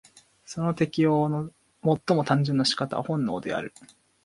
[0.45, 1.51] その適応の
[1.83, 3.71] 最も単純な仕方は本能である。